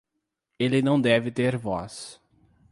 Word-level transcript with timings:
Ele 0.57 0.81
não 0.81 0.99
deve 0.99 1.29
ter 1.29 1.55
voz. 1.55 2.19